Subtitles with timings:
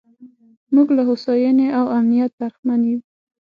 [0.73, 2.99] موږ له هوساینې او امنیت برخمن یو.